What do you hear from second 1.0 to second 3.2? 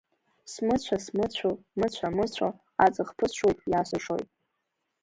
смыцәо, мыцәа-мыцәо, аҵых